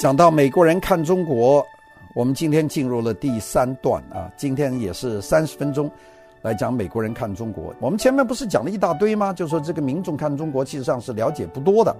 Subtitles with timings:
[0.00, 1.62] 讲到美国人看中国，
[2.14, 5.90] 我们今天进入了第三段啊，今天也是三十分钟
[6.40, 7.74] 来讲美国人看中国。
[7.78, 9.30] 我们前面不是讲了一大堆吗？
[9.30, 11.94] 就说这个民众看中国，其实上是了解不多的。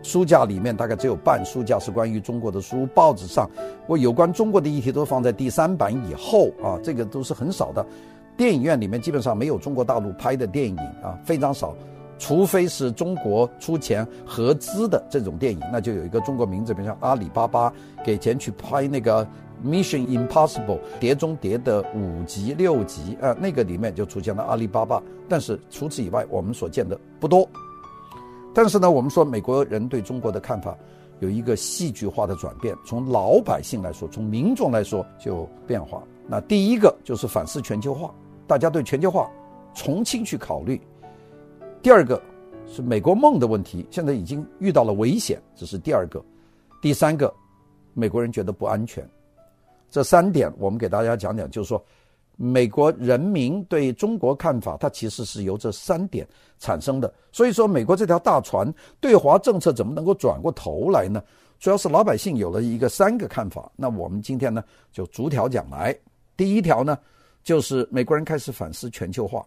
[0.00, 3.50] 书架里面大概只有半书架是关于中国的书，报纸上
[3.88, 7.84] 我有关中国的议题都放在第三版以后啊，这个都是很少的。
[8.36, 11.74] 电影院里面基本上没有中国大陆拍的电影啊，非常少。
[12.20, 17.72] 除非是中国出钱合资的这种电影，那就有一个中国名字，比如像阿里巴巴
[18.04, 19.24] 给钱去拍那个
[19.64, 20.66] 《Mission Impossible》
[21.00, 25.02] 碟中谍的五集六集啊，那个里面就出现了阿里巴巴。
[25.30, 27.48] 但是除此以外，我们所见的不多。
[28.52, 30.76] 但是呢，我们说美国人对中国的看法
[31.20, 36.02] 有一个戏剧化的转变，从老百姓来说，从民众来说就变化。
[36.28, 38.12] 那第一个就是反思全球化，
[38.46, 39.26] 大家对全球化
[39.74, 40.78] 重新去考虑。
[41.82, 42.20] 第二个
[42.66, 46.22] 是美国梦的问题，现在已经遇到了危险，这是第二个。
[46.82, 47.32] 第三个，
[47.94, 49.08] 美国人觉得不安全。
[49.88, 51.82] 这三点我们给大家讲讲，就是说，
[52.36, 56.26] 美国人民对中国看法，它其实是由这三点
[56.58, 57.12] 产生的。
[57.32, 61.22] 所以说，美国这条大船对华政策怎么能够转过头来呢？
[61.58, 63.72] 主要是老百姓有了一个三个看法。
[63.74, 65.98] 那我们今天呢，就逐条讲来。
[66.36, 66.98] 第一条呢，
[67.42, 69.46] 就是美国人开始反思全球化。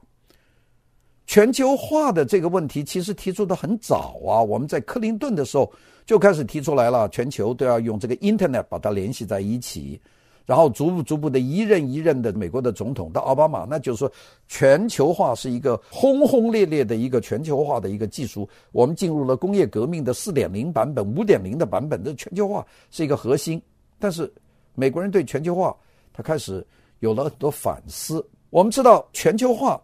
[1.33, 5.67] 全球化的这个问题其实提出的很早啊，我们在克林顿的时候
[6.05, 9.99] 就开始提出来了，全球都要用这个 Internet 把它联系在一起，
[10.45, 14.11] 然后逐步逐步的一任一任的美国的总统到奥巴马，那就是说
[14.47, 23.59] 全球化是一个轰轰烈烈的一个全球化的一个技术，我们进入了工业革命的四点零版本、五点零的版本，这全球化是一个核心。
[23.97, 24.31] 但是
[24.75, 25.75] 美国人对全球化
[26.13, 26.63] 他开始
[26.99, 28.23] 有了很多反思。
[28.51, 29.81] 我们知道全球化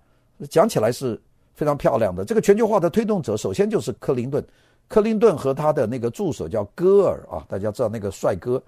[0.48, 1.20] 讲起来是。
[1.60, 4.42] 非常漂亮的这个全球化的推动者，首先就是克林顿。
[4.88, 8.64] 克林顿和他的那个助手叫戈尔啊，大家知道那个帅哥。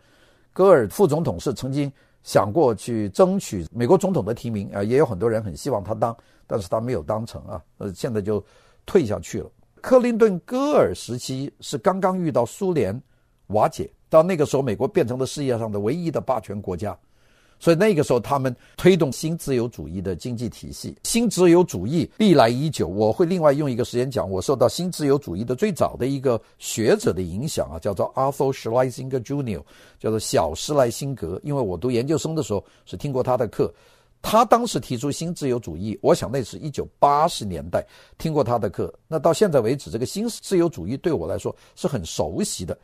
[0.52, 1.90] 戈尔副总统是曾经
[2.22, 6.14] 想过去争取美国总统的提名啊，也有很多人很希望他当，
[6.46, 8.44] 但是他没有当成啊，呃，现在就
[8.86, 9.50] 退下去了。
[9.80, 13.02] 克林顿戈尔时期是刚刚遇到苏联
[13.48, 16.96] 瓦解，到那个时候美国变成了世界上的唯一的霸权国家。
[17.62, 20.98] 所以那个时候，他们推动新自由主义的经济体系。
[21.04, 24.28] 新自由主义历来已久，我会另外用一个时间讲。
[24.28, 29.62] 我受到新自由主义的最早的一个学者的影响啊，叫做 Arthur Schlesinger Jr.，
[30.00, 31.40] 叫做小施莱辛格。
[31.44, 33.72] 因为我读研究生的时候是听过他的课，
[34.24, 37.86] 他当时提出新自由主义，我想那是一九八十年代
[38.18, 38.92] 听过他的课。
[39.08, 42.76] 那到现在为止，这个新自由主义对我来说是很熟悉的。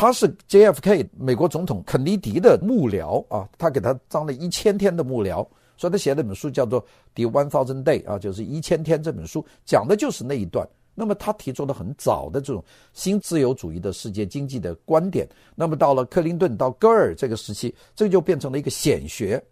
[0.00, 5.44] 他是 JFK 美国总统肯尼迪的幕僚啊，他给他当了一千天的幕僚，
[5.76, 6.80] 所以他写了本书叫做
[7.16, 10.64] 《The One Thousand Day》啊，就是一千天这本书讲的就是那一段。
[10.94, 15.28] 那么他提出了很早的这种新自由主义的世界经济的观点。
[15.56, 19.42] 那么到了克林顿到戈尔这个时期，这就变成了一个显学，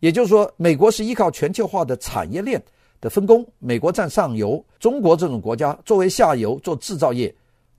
[0.00, 2.58] 也就是说，美国是依靠全球化的产业链
[3.02, 7.34] 的分工，美国占上游，中国这种国家作为下游做制造业。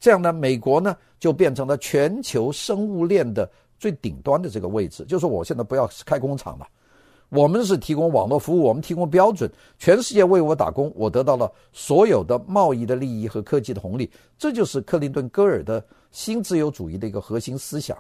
[0.06, 3.50] 这样呢，美国呢就变成了全球生物链的
[3.80, 5.04] 最顶端的这个位置。
[5.06, 6.68] 就是，我现在不要开工厂了，
[7.30, 14.08] 我们是提供网络服务，我们提供标准，全世界为我打工，我得到了所有的贸易的利益和科技的红利。
[14.38, 17.98] 这就是克林顿·戈尔的新自由主义的一个核心思想。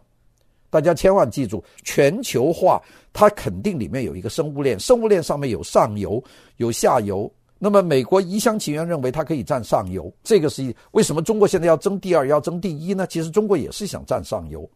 [0.69, 2.79] 大家千万记住，全球化
[3.11, 6.23] 它肯定里面有一个生物链，生物链上面有上游，
[6.57, 7.27] 有下游。
[7.57, 13.07] 那么美国一厢情愿认为它可以占上游，这个是为什么中国现在要争第二，要争第一呢？
[13.07, 14.69] 其实中国也是想占上游，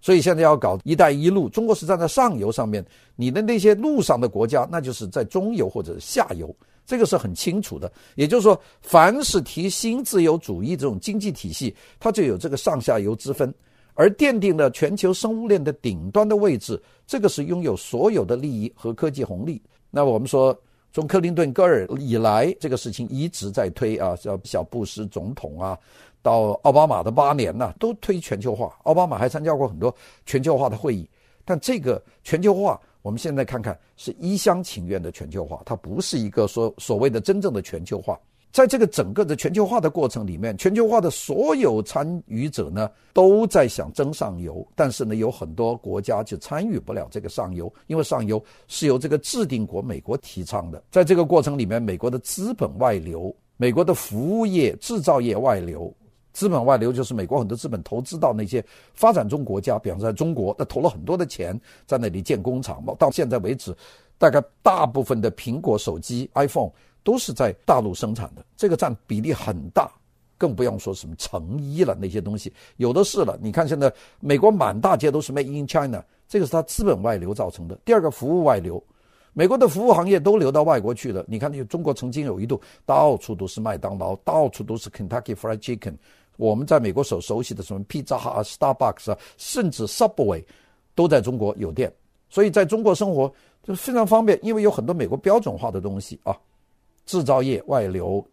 [0.00, 2.86] 所以现在要搞“一带一路”，中国是站在上游上面，
[3.16, 6.54] 你的那些路上的国家，那就是在中游或者下游，
[6.86, 7.90] 这个是很清楚的。
[8.14, 13.52] 也就是说，凡是提新自由主义这种经济体系，它就有这个上下游之分，
[13.94, 19.60] 而奠定了全球生物链的顶端的位置，这个是拥有所有的利益和科技红利。
[19.90, 20.56] 那我们说。
[20.92, 25.78] 从克林顿、戈尔以来，这个事情一直在推啊，叫小布什总统啊，
[26.20, 28.76] 到奥巴马的八年呐、都推全球化。
[28.82, 29.94] 奥巴马还参加过很多
[30.26, 31.08] 全球化的会议，
[31.44, 38.18] 但这个全球化，我们现在看看是一厢情愿的全球化，它不是一个说所谓的真正的全球化。
[38.52, 50.82] 在这个整个的全球化的过程里面，全球化的所有参与者呢，都在想争上游，但是呢，有很多国家就参与不了这个上游，因为上游是由这个制定国美国提倡的。
[50.90, 55.94] 在这个过程里面，美国的资本外流，美国的服务业、制造业外流，
[56.32, 58.64] 资本外流就是美国很多资本投资到那些
[58.94, 62.92] 发展中国家，比方在中国，他投了很多的钱在那里建工厂嘛。
[62.98, 63.72] 到现在为止，
[64.18, 66.72] 大概大部分的苹果手机 iPhone。
[67.02, 69.90] 都是在大陆生产的，这个占比例很大。
[70.38, 73.38] 更不用说什么成衣了那些东西，有的是了。
[73.42, 77.78] 你看现在美国满大街都是 Made in China，这个是它资本外流造成的。
[77.84, 78.82] 第二个服务外流，
[79.34, 81.22] 美国的服务行业都流到外国去了。
[81.28, 85.94] 你看，中国曾经有一度到处都是麦当劳，到处都是 Kentucky Fried Chicken，
[86.38, 90.42] 我们在美国所熟悉的什么 Pizza Hut、Starbucks 啊，甚至 Subway
[90.94, 91.92] 都在中国有店。
[92.30, 93.30] 所以在中国生活
[93.62, 96.34] 就非常方便，因为有很多美国标准化的东西啊，
[97.10, 98.24] 制造业外流。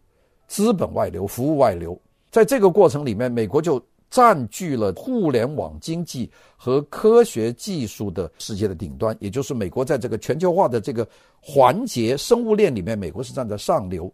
[0.46, 3.78] 资本外流、服务外流，在这个过程里面，美国就
[4.08, 9.14] 占据了互联网经济和科学技术的世界的顶端。
[9.20, 11.06] 也就是美国在这个全球化的这个
[11.38, 14.10] 环节、生物链里面，美国是站在上流。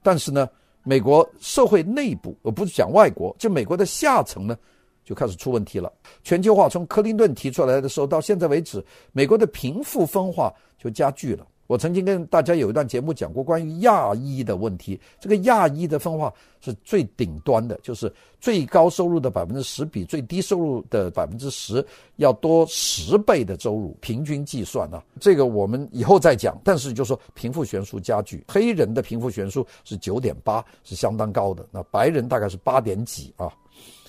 [0.00, 0.48] 但是呢，
[0.84, 4.56] 美国社会内部，而不是讲外国，就美国的下层呢，
[5.04, 5.92] 就开始出问题了。
[6.22, 8.80] 全球化从克林顿提出来的时候到现在为止，
[9.10, 11.44] 美国的贫富分化就加剧了。
[11.72, 16.30] 我曾经跟大家有一段节目讲过关于亚裔的问题，这个亚裔的分化
[16.60, 21.82] 是最顶端的，就是最高收入的百分之十比最低收入的百分之十
[22.16, 26.60] 要多十倍的收入，平均计算啊，这个我们以后再讲。
[26.62, 33.50] 但是就说贫富悬殊加剧，黑人的贫富悬殊是九点八，是相当高的，那白人大概是八点几啊，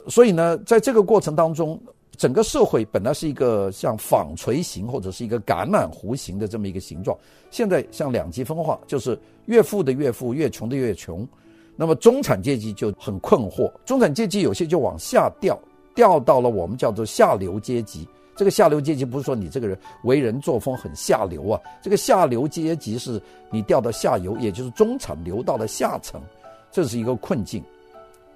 [0.09, 1.81] 所以呢，在这个过程当中。
[2.15, 7.17] 整个社会本来是一个像纺锤形或者是一个橄榄弧形的这么一个形状，
[7.49, 11.27] 现在像两极分化，就是越富的越富，越穷的越穷。
[11.75, 15.57] 那么中产阶级就很困惑，中产阶级有些就往下掉，
[15.95, 18.07] 掉到了我们叫做下流阶级。
[18.35, 23.19] 这个下流阶级不是说你这个人为人作风很下流啊，这个下流阶级是
[23.51, 26.21] 你掉到下游，也就是中产流到了下层，
[26.71, 27.63] 这是一个困境。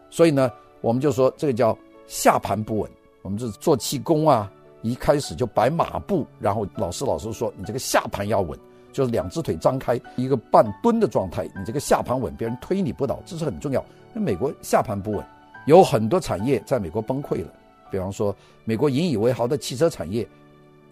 [0.10, 0.52] 所以呢，
[0.82, 1.78] 我们就说这个叫
[2.08, 2.90] 下盘不稳。
[3.22, 8.58] 我们是做气功啊，一开始就摆马步，然后老师老师说，你这个下盘要稳，
[8.94, 13.84] 就是两只腿张开，一个半蹲的状态，你这个下盘稳，别人推你不倒，这是很重要。
[14.14, 15.26] 那美国下盘不稳，
[15.66, 17.50] 有很多产业在美国崩溃了，
[17.92, 18.34] 比方说
[18.64, 20.26] 美国引以为豪的汽车产业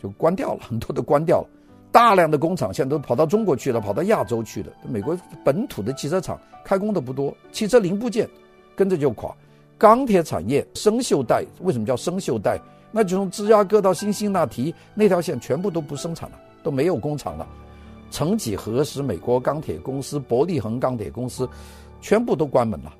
[0.01, 1.47] 就关掉了，很多都关掉了，
[1.91, 4.71] 大量的工厂现在都跑到中国去了，跑到亚洲去了。
[4.87, 8.29] 美国本土的汽车厂开工的不多，汽车零部件
[8.75, 9.33] 跟着就垮。
[9.77, 12.59] 钢铁产业生锈带为什么叫生锈带？
[12.91, 17.45] 那就从芝加哥到新辛那提那条线全部都不生产了，都没有工厂了。
[18.09, 21.47] 曾几何时，美国钢铁公司、伯利恒钢铁公司
[21.99, 22.93] 全部都关门了。